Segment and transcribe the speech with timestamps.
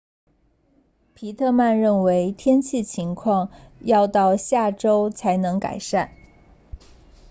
[1.13, 3.51] 皮特曼认为天气情况
[3.81, 6.11] 要到下周才能改善